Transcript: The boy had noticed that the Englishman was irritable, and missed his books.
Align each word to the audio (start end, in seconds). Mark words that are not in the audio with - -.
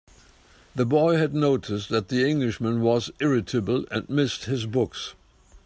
The 0.73 0.87
boy 0.87 1.17
had 1.17 1.35
noticed 1.35 1.89
that 1.89 2.07
the 2.07 2.27
Englishman 2.27 2.81
was 2.81 3.11
irritable, 3.19 3.85
and 3.91 4.09
missed 4.09 4.45
his 4.45 4.65
books. 4.65 5.13